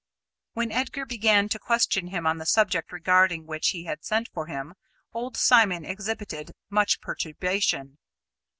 [0.53, 4.47] When Edgar began to question him on the subject regarding which he had sent for
[4.47, 4.73] him,
[5.13, 7.99] old Simon exhibited much perturbation.